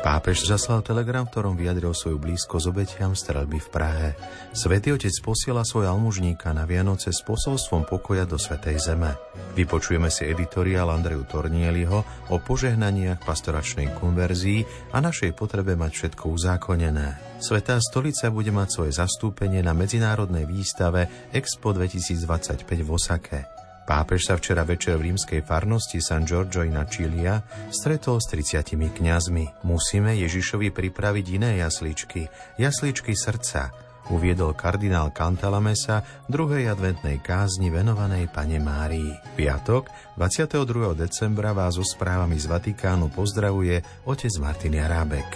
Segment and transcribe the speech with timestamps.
[0.00, 4.08] Pápež zaslal telegram, v ktorom vyjadril svoju blízkosť obetiam streľby v Prahe.
[4.56, 9.20] Svetý otec posiela svoj almužníka na Vianoce s posolstvom pokoja do Svetej Zeme.
[9.52, 14.64] Vypočujeme si editoriál Andreju Tornieliho o požehnaniach pastoračnej konverzii
[14.96, 17.36] a našej potrebe mať všetko uzákonené.
[17.36, 23.59] Svetá stolica bude mať svoje zastúpenie na medzinárodnej výstave Expo 2025 v Osake.
[23.90, 27.42] Pápež sa včera večer v rímskej farnosti San Giorgio in Acilia
[27.74, 29.66] stretol s 30 kňazmi.
[29.66, 33.74] Musíme Ježišovi pripraviť iné jasličky, jasličky srdca,
[34.14, 39.10] uviedol kardinál Cantalamessa v druhej adventnej kázni venovanej Pane Márii.
[39.34, 40.94] Piatok, 22.
[40.94, 45.28] decembra vás so správami z Vatikánu pozdravuje otec Martin Jarábek.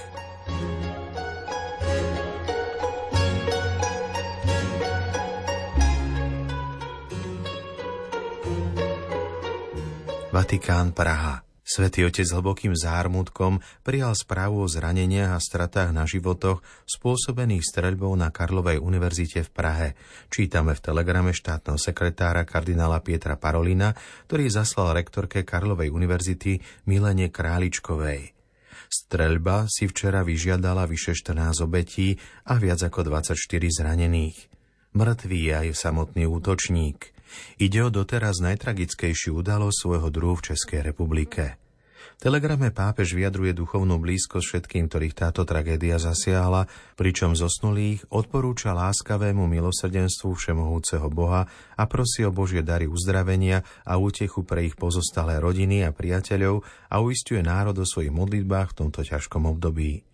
[10.34, 11.46] Vatikán Praha.
[11.62, 16.58] Svetý otec s hlbokým zármutkom prijal správu o zraneniach a stratách na životoch
[16.90, 19.88] spôsobených streľbou na Karlovej univerzite v Prahe.
[20.34, 23.94] Čítame v telegrame štátneho sekretára kardinála Pietra Parolina,
[24.26, 26.58] ktorý zaslal rektorke Karlovej univerzity
[26.90, 28.34] Milene Králičkovej.
[28.90, 32.18] Streľba si včera vyžiadala vyše 14 obetí
[32.50, 33.38] a viac ako 24
[33.70, 34.50] zranených.
[34.98, 36.98] Mŕtvý je aj samotný útočník–
[37.58, 41.58] Ide o doteraz najtragickejšiu udalosť svojho druhu v Českej republike.
[42.14, 49.50] V telegrame pápež vyjadruje duchovnú blízkosť všetkým, ktorých táto tragédia zasiahla, pričom zosnulých odporúča láskavému
[49.50, 55.82] milosrdenstvu všemohúceho Boha a prosí o Božie dary uzdravenia a útechu pre ich pozostalé rodiny
[55.82, 60.06] a priateľov a uistuje národ o svojich modlitbách v tomto ťažkom období.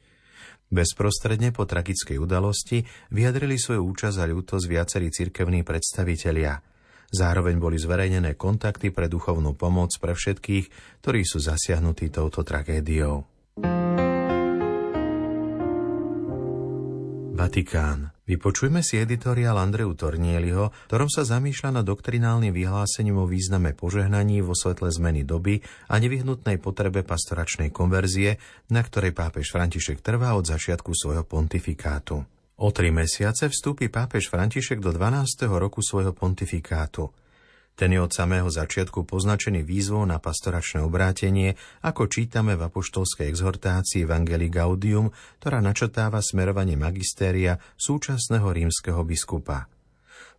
[0.71, 6.63] Bezprostredne po tragickej udalosti vyjadrili svoju účasť a ľútosť viacerí cirkevní predstavitelia–
[7.11, 10.71] Zároveň boli zverejnené kontakty pre duchovnú pomoc pre všetkých,
[11.03, 13.27] ktorí sú zasiahnutí touto tragédiou.
[17.41, 18.13] Vatikán.
[18.29, 24.55] Vypočujme si editoriál Andreu Tornieliho, ktorom sa zamýšľa nad doktrinálnym vyhlásením o význame požehnaní vo
[24.55, 28.39] svetle zmeny doby a nevyhnutnej potrebe pastoračnej konverzie,
[28.71, 32.23] na ktorej pápež František trvá od začiatku svojho pontifikátu.
[32.61, 35.49] O tri mesiace vstúpi pápež František do 12.
[35.49, 37.09] roku svojho pontifikátu.
[37.73, 44.05] Ten je od samého začiatku poznačený výzvou na pastoračné obrátenie, ako čítame v apoštolskej exhortácii
[44.05, 45.09] Evangelii Gaudium,
[45.41, 49.65] ktorá načotáva smerovanie magistéria súčasného rímskeho biskupa.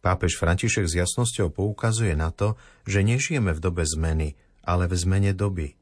[0.06, 2.54] Pápež František s jasnosťou poukazuje na to,
[2.86, 5.74] že nežijeme v dobe zmeny, ale v zmene doby–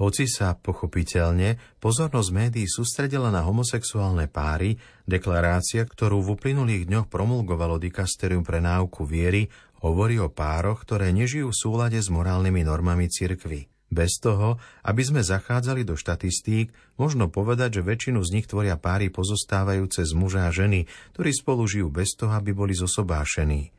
[0.00, 7.76] hoci sa, pochopiteľne, pozornosť médií sústredila na homosexuálne páry, deklarácia, ktorú v uplynulých dňoch promulgovalo
[7.76, 9.52] dikasterium pre náuku viery,
[9.84, 13.68] hovorí o pároch, ktoré nežijú v súlade s morálnymi normami cirkvy.
[13.92, 14.56] Bez toho,
[14.88, 20.12] aby sme zachádzali do štatistík, možno povedať, že väčšinu z nich tvoria páry pozostávajúce z
[20.16, 23.74] muža a ženy, ktorí spolu žijú bez toho, aby boli zosobášení.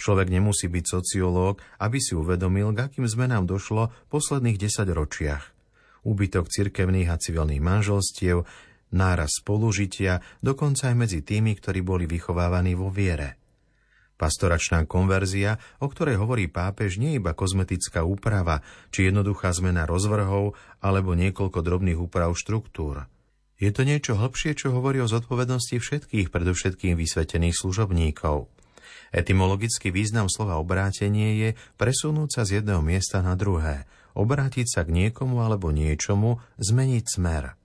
[0.00, 5.59] Človek nemusí byť sociológ, aby si uvedomil, k akým zmenám došlo v posledných desať ročiach
[6.04, 8.44] úbytok cirkevných a civilných manželstiev,
[8.90, 13.38] náraz spolužitia, dokonca aj medzi tými, ktorí boli vychovávaní vo viere.
[14.20, 18.60] Pastoračná konverzia, o ktorej hovorí pápež, nie je iba kozmetická úprava,
[18.92, 20.52] či jednoduchá zmena rozvrhov,
[20.84, 23.08] alebo niekoľko drobných úprav štruktúr.
[23.56, 28.52] Je to niečo hlbšie, čo hovorí o zodpovednosti všetkých, predovšetkým vysvetených služobníkov.
[29.10, 31.48] Etymologický význam slova obrátenie je
[31.80, 33.84] presunúť sa z jedného miesta na druhé–
[34.18, 37.60] obrátiť sa k niekomu alebo niečomu, zmeniť smer.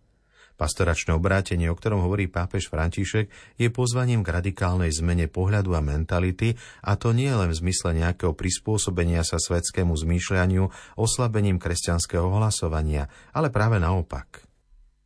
[0.55, 3.27] Pastoračné obrátenie, o ktorom hovorí pápež František,
[3.59, 8.31] je pozvaním k radikálnej zmene pohľadu a mentality, a to nie len v zmysle nejakého
[8.31, 14.47] prispôsobenia sa svetskému zmýšľaniu oslabením kresťanského hlasovania, ale práve naopak.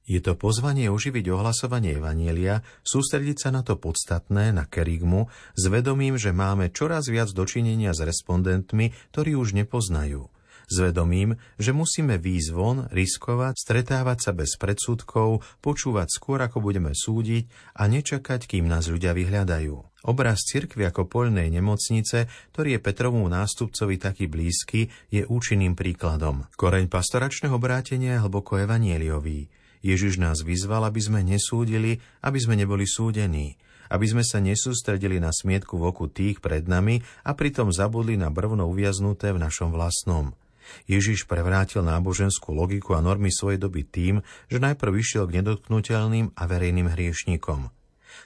[0.05, 6.17] Je to pozvanie oživiť ohlasovanie Evanielia, sústrediť sa na to podstatné, na kerigmu, s vedomím,
[6.21, 10.29] že máme čoraz viac dočinenia s respondentmi, ktorí už nepoznajú–
[10.69, 16.93] s vedomím, že musíme výjsť von, riskovať, stretávať sa bez predsudkov, počúvať skôr, ako budeme
[16.93, 20.05] súdiť a nečakať, kým nás ľudia vyhľadajú.
[20.07, 26.47] Obraz cirkvi ako poľnej nemocnice, ktorý je Petrovmu nástupcovi taký blízky, je účinným príkladom.
[26.55, 29.51] Koreň pastoračného obrátenia je hlboko evanieliový.
[29.83, 35.33] Ježiš nás vyzval, aby sme nesúdili, aby sme neboli súdení aby sme sa nesústredili na
[35.33, 40.37] smietku v oku tých pred nami a pritom zabudli na brvno uviaznuté v našom vlastnom.
[40.85, 44.15] Ježiš prevrátil náboženskú logiku a normy svojej doby tým,
[44.47, 47.71] že najprv išiel k nedotknutelným a verejným hriešnikom.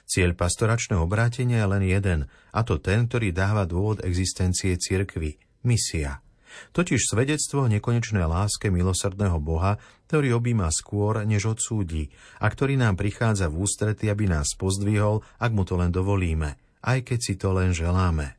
[0.04, 2.20] Cieľ pastoračného obrátenia je len jeden,
[2.52, 6.24] a to ten, ktorý dáva dôvod existencie cirkvy– misia.
[6.70, 12.94] Totiž svedectvo o nekonečnej láske milosrdného Boha, ktorý objíma skôr, než odsúdi a ktorý nám
[12.94, 16.54] prichádza v ústrety, aby nás pozdvihol, ak mu to len dovolíme,
[16.86, 18.38] aj keď si to len želáme.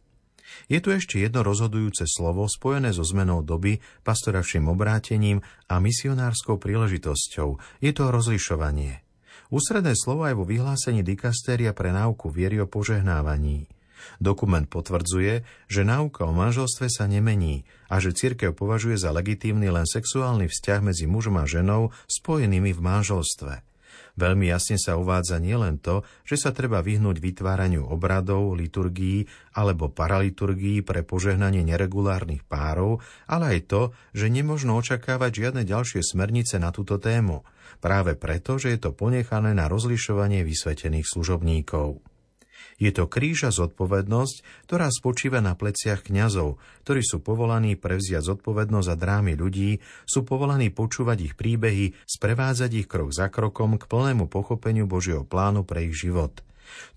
[0.72, 7.82] Je tu ešte jedno rozhodujúce slovo spojené so zmenou doby, pastoračným obrátením a misionárskou príležitosťou.
[7.82, 9.06] Je to rozlišovanie.
[9.54, 13.70] Ústredné slovo aj vo vyhlásení dikastéria pre náuku viery o požehnávaní.
[14.22, 19.86] Dokument potvrdzuje, že náuka o manželstve sa nemení a že cirkev považuje za legitímny len
[19.86, 23.66] sexuálny vzťah medzi mužom a ženou spojenými v manželstve.
[24.16, 30.80] Veľmi jasne sa uvádza nielen to, že sa treba vyhnúť vytváraniu obradov, liturgií alebo paraliturgií
[30.88, 33.82] pre požehnanie neregulárnych párov, ale aj to,
[34.16, 37.44] že nemožno očakávať žiadne ďalšie smernice na túto tému,
[37.84, 42.15] práve preto, že je to ponechané na rozlišovanie vysvetených služobníkov.
[42.76, 48.88] Je to kríž a zodpovednosť, ktorá spočíva na pleciach kňazov, ktorí sú povolaní prevziať zodpovednosť
[48.92, 54.28] za drámy ľudí, sú povolaní počúvať ich príbehy, sprevádzať ich krok za krokom k plnému
[54.28, 56.44] pochopeniu Božieho plánu pre ich život.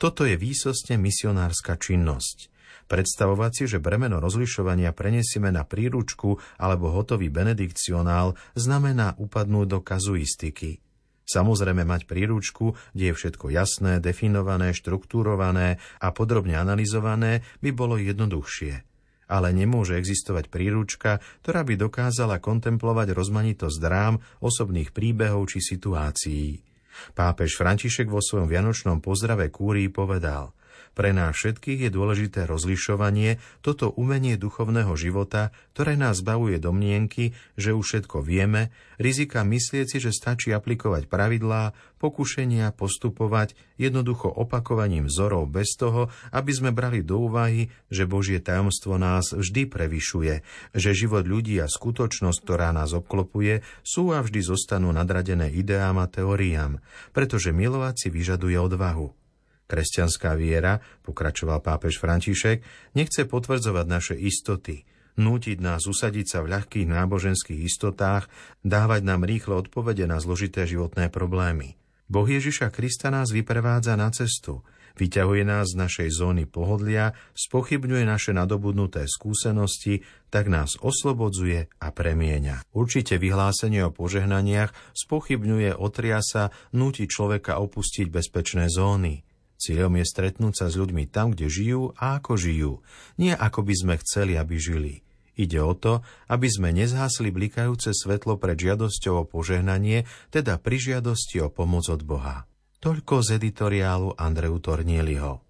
[0.02, 2.50] Toto je výsostne misionárska činnosť.
[2.88, 10.80] Predstavovať si, že bremeno rozlišovania prenesieme na príručku alebo hotový benedikcionál, znamená upadnúť do kazuistiky.
[11.28, 18.80] Samozrejme mať príručku, kde je všetko jasné, definované, štruktúrované a podrobne analyzované, by bolo jednoduchšie.
[19.28, 26.64] Ale nemôže existovať príručka, ktorá by dokázala kontemplovať rozmanitosť drám, osobných príbehov či situácií.
[27.12, 30.56] Pápež František vo svojom vianočnom pozdrave kúrii povedal
[30.94, 37.74] pre nás všetkých je dôležité rozlišovanie, toto umenie duchovného života, ktoré nás bavuje domnienky, že
[37.74, 45.50] už všetko vieme, rizika myslieť si, že stačí aplikovať pravidlá, pokušenia postupovať jednoducho opakovaním vzorov
[45.50, 50.34] bez toho, aby sme brali do úvahy, že Božie tajomstvo nás vždy prevyšuje,
[50.74, 56.06] že život ľudí a skutočnosť, ktorá nás obklopuje, sú a vždy zostanú nadradené ideám a
[56.06, 56.78] teóriám,
[57.10, 59.27] pretože milovať si vyžaduje odvahu.
[59.68, 62.64] Kresťanská viera, pokračoval pápež František,
[62.96, 64.88] nechce potvrdzovať naše istoty,
[65.20, 68.32] nútiť nás usadiť sa v ľahkých náboženských istotách,
[68.64, 71.76] dávať nám rýchle odpovede na zložité životné problémy.
[72.08, 74.64] Boh Ježiša Krista nás vyprevádza na cestu,
[74.96, 80.00] vyťahuje nás z našej zóny pohodlia, spochybňuje naše nadobudnuté skúsenosti,
[80.32, 82.64] tak nás oslobodzuje a premieňa.
[82.72, 89.27] Určite vyhlásenie o požehnaniach spochybňuje, otriasa, núti človeka opustiť bezpečné zóny.
[89.58, 92.72] Cieľom je stretnúť sa s ľuďmi tam, kde žijú a ako žijú,
[93.18, 94.94] nie ako by sme chceli, aby žili.
[95.38, 101.42] Ide o to, aby sme nezhasli blikajúce svetlo pred žiadosťou o požehnanie, teda pri žiadosti
[101.42, 102.46] o pomoc od Boha.
[102.78, 105.42] Toľko z editoriálu Andreu Tornieliho.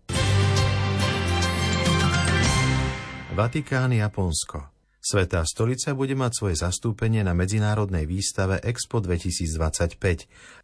[3.37, 4.78] Vatikán, Japonsko.
[5.09, 9.97] Svetá stolica bude mať svoje zastúpenie na medzinárodnej výstave Expo 2025.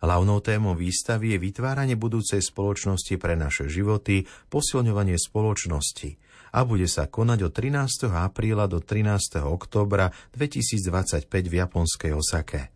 [0.04, 6.20] Hlavnou témou výstavy je vytváranie budúcej spoločnosti pre naše životy, posilňovanie spoločnosti
[6.52, 8.12] a bude sa konať od 13.
[8.12, 9.40] apríla do 13.
[9.48, 12.68] oktobra 2025 v japonskej Osake.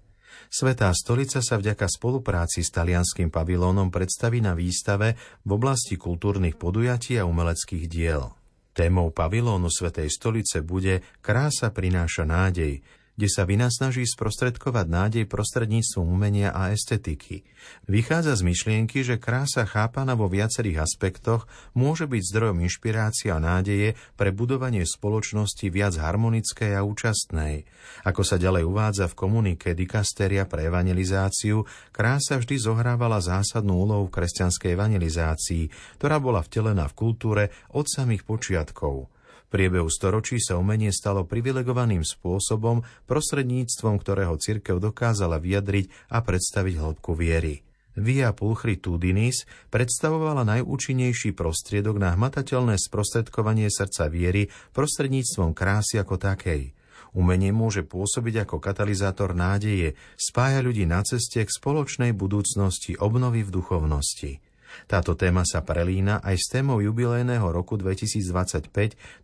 [0.48, 7.20] Svetá stolica sa vďaka spolupráci s talianským pavilónom predstaví na výstave v oblasti kultúrnych podujatí
[7.20, 8.37] a umeleckých diel.
[8.78, 12.78] Témou pavilónu Svetej stolice bude Krása prináša nádej,
[13.18, 17.42] kde sa vynasnaží sprostredkovať nádej prostredníctvom umenia a estetiky.
[17.90, 23.98] Vychádza z myšlienky, že krása chápaná vo viacerých aspektoch môže byť zdrojom inšpirácie a nádeje
[24.14, 27.66] pre budovanie spoločnosti viac harmonickej a účastnej.
[28.06, 34.22] Ako sa ďalej uvádza v komunike Dikasteria pre evangelizáciu, krása vždy zohrávala zásadnú úlohu v
[34.22, 35.64] kresťanskej evangelizácii,
[35.98, 39.10] ktorá bola vtelená v kultúre od samých počiatkov
[39.48, 47.12] priebehu storočí sa umenie stalo privilegovaným spôsobom, prostredníctvom ktorého cirkev dokázala vyjadriť a predstaviť hĺbku
[47.16, 47.66] viery.
[47.98, 49.42] Via Pulchritudinis
[49.74, 56.78] predstavovala najúčinnejší prostriedok na hmatateľné sprostredkovanie srdca viery prostredníctvom krásy ako takej.
[57.16, 63.50] Umenie môže pôsobiť ako katalizátor nádeje, spája ľudí na ceste k spoločnej budúcnosti obnovy v
[63.50, 64.38] duchovnosti.
[64.86, 68.70] Táto téma sa prelína aj s témou jubilejného roku 2025,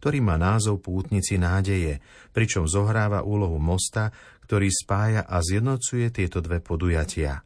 [0.02, 2.02] ktorý má názov Pútnici nádeje,
[2.34, 4.10] pričom zohráva úlohu mosta,
[4.48, 7.44] ktorý spája a zjednocuje tieto dve podujatia.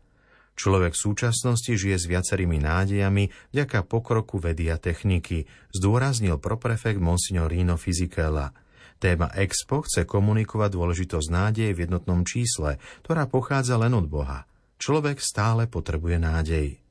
[0.59, 7.47] Človek v súčasnosti žije s viacerými nádejami vďaka pokroku vedy a techniky, zdôraznil proprefekt Monsignor
[7.47, 8.51] Rino Fizikela.
[8.99, 14.51] Téma Expo chce komunikovať dôležitosť nádeje v jednotnom čísle, ktorá pochádza len od Boha.
[14.83, 16.88] Človek stále potrebuje nádej.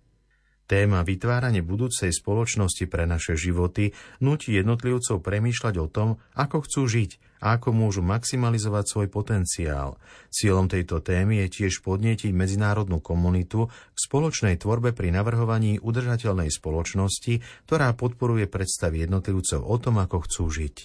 [0.67, 7.11] Téma vytváranie budúcej spoločnosti pre naše životy nutí jednotlivcov premýšľať o tom, ako chcú žiť
[7.39, 9.95] a ako môžu maximalizovať svoj potenciál.
[10.27, 17.39] Cieľom tejto témy je tiež podnietiť medzinárodnú komunitu k spoločnej tvorbe pri navrhovaní udržateľnej spoločnosti,
[17.63, 20.75] ktorá podporuje predstavy jednotlivcov o tom, ako chcú žiť.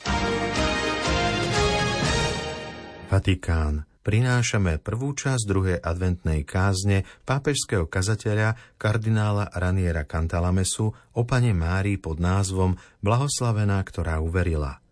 [3.10, 11.96] Vatikán prinášame prvú časť druhej adventnej kázne pápežského kazateľa kardinála Raniera Cantalamesu o pane Márii
[11.98, 14.82] pod názvom Blahoslavená, ktorá uverila.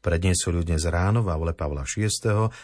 [0.00, 2.08] Predniesol ju dnes ráno v Pavla VI.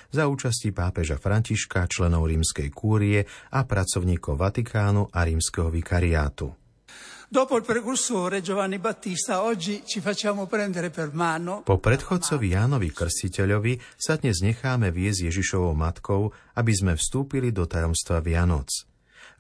[0.09, 6.66] za účasti pápeža Františka, členov rímskej kúrie a pracovníkov Vatikánu a rímskeho vikariátu.
[7.27, 11.67] Dopo il precursore Giovanni Battista, oggi ci facciamo prendere per mano.
[11.67, 18.23] Po predchodcovi Jánovi Krstiteľovi sa dnes necháme viesť Ježišovou matkou, aby sme vstúpili do tajomstva
[18.23, 18.71] Vianoc.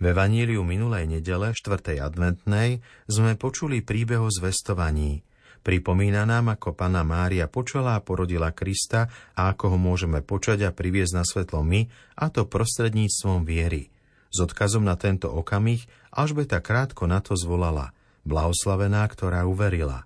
[0.02, 2.02] V Evaníliu minulej nedele, 4.
[2.02, 5.22] adventnej, sme počuli príbeh o zvestovaní.
[5.62, 9.06] Pripomína nám, ako Pana Mária počala a porodila Krista
[9.38, 11.86] a ako ho môžeme počať a priviesť na svetlo my,
[12.18, 13.86] a to prostredníctvom viery–
[14.30, 17.92] s odkazom na tento okamih Alžbeta krátko na to zvolala
[18.26, 20.04] blahoslavená, ktorá uverila.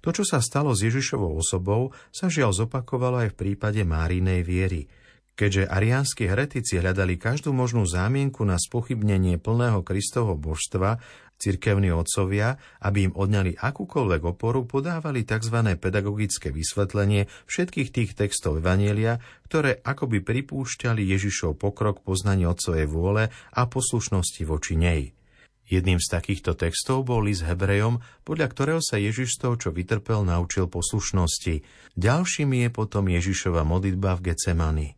[0.00, 4.86] To, čo sa stalo s Ježišovou osobou, sa žiaľ zopakovalo aj v prípade Márinej viery.
[5.38, 10.98] Keďže ariánsky heretici hľadali každú možnú zámienku na spochybnenie plného Kristovho božstva,
[11.38, 15.78] Cirkevní otcovia, aby im odňali akúkoľvek oporu, podávali tzv.
[15.78, 23.62] pedagogické vysvetlenie všetkých tých textov Evanielia, ktoré akoby pripúšťali Ježišov pokrok poznanie otcovej vôle a
[23.70, 25.14] poslušnosti voči nej.
[25.70, 30.66] Jedným z takýchto textov bol list Hebrejom, podľa ktorého sa Ježiš toho, čo vytrpel, naučil
[30.66, 31.62] poslušnosti.
[31.94, 34.88] Ďalším je potom Ježišova modlitba v Gecemani.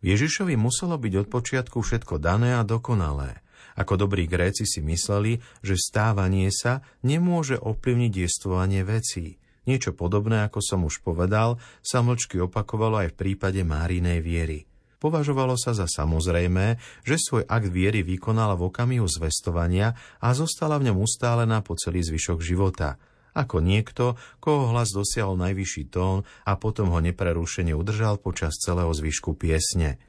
[0.00, 3.36] Ježišovi muselo byť od počiatku všetko dané a dokonalé–
[3.78, 9.38] ako dobrí Gréci si mysleli, že stávanie sa nemôže ovplyvniť jestvovanie vecí.
[9.70, 14.66] Niečo podobné, ako som už povedal, sa mlčky opakovalo aj v prípade Márinej viery.
[14.98, 20.90] Považovalo sa za samozrejmé, že svoj akt viery vykonala v okamihu zvestovania a zostala v
[20.90, 22.94] ňom ustálená po celý zvyšok života–
[23.38, 29.38] ako niekto, koho hlas dosiahol najvyšší tón a potom ho neprerušene udržal počas celého zvyšku
[29.38, 30.02] piesne.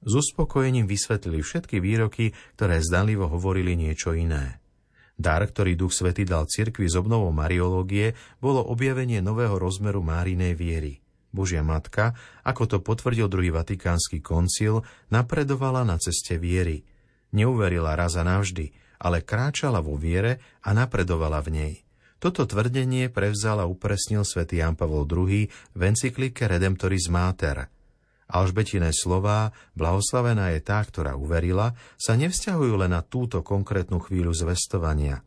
[0.00, 4.64] S uspokojením vysvetlili všetky výroky, ktoré zdanlivo hovorili niečo iné.
[5.20, 11.04] Dar, ktorý Duch Svety dal cirkvi z obnovou Mariológie, bolo objavenie nového rozmeru Márinej viery.
[11.28, 14.80] Božia Matka, ako to potvrdil druhý vatikánsky koncil,
[15.12, 16.80] napredovala na ceste viery.
[17.36, 18.72] Neuverila raz a navždy,
[19.04, 21.74] ale kráčala vo viere a napredovala v nej.
[22.16, 25.44] Toto tvrdenie prevzal a upresnil svätý Jan Pavol II
[25.76, 27.68] v encyklike Redemptoris Mater–
[28.30, 35.26] Alžbetine slová, blahoslavená je tá, ktorá uverila, sa nevzťahujú len na túto konkrétnu chvíľu zvestovania.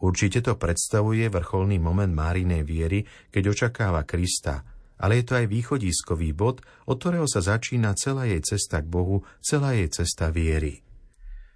[0.00, 4.64] Určite to predstavuje vrcholný moment Márinej viery, keď očakáva Krista,
[4.98, 9.26] ale je to aj východiskový bod, od ktorého sa začína celá jej cesta k Bohu,
[9.42, 10.82] celá jej cesta viery.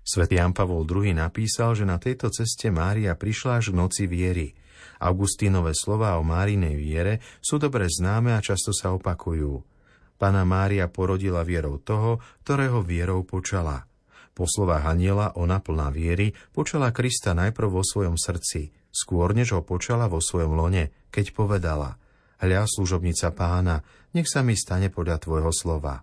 [0.02, 4.50] Svetý Jan Pavol II napísal, že na tejto ceste Mária prišla až k noci viery.
[4.98, 9.71] Augustínové slova o Márinej viere sú dobre známe a často sa opakujú.
[10.20, 13.86] Pana Mária porodila vierou toho, ktorého vierou počala.
[14.32, 19.60] Po slovách aniela ona plná viery počala Krista najprv vo svojom srdci, skôr než ho
[19.60, 22.00] počala vo svojom lone, keď povedala
[22.42, 23.86] Hľa, služobnica pána,
[24.18, 26.02] nech sa mi stane podľa tvojho slova.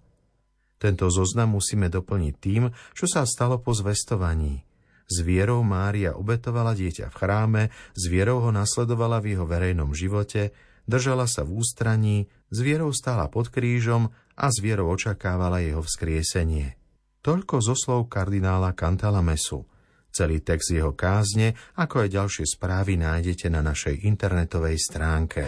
[0.79, 4.63] Tento zoznam musíme doplniť tým, čo sa stalo po zvestovaní.
[5.09, 10.55] S vierou Mária obetovala dieťa v chráme, s vierou ho nasledovala v jeho verejnom živote,
[10.87, 16.75] držala sa v ústraní, s vierou stála pod krížom a s vierou očakávala jeho vzkriesenie.
[17.21, 19.67] Toľko zo slov kardinála Cantala Mesu.
[20.09, 25.45] Celý text jeho kázne, ako aj ďalšie správy nájdete na našej internetovej stránke.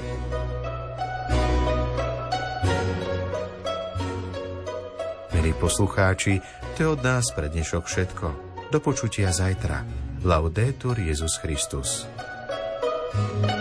[5.34, 6.38] Milí poslucháči,
[6.78, 8.28] to je od nás pre dnešok všetko.
[8.70, 9.82] Do počutia zajtra.
[10.22, 12.06] Laudetur Jezus Christus.
[13.12, 13.61] thank you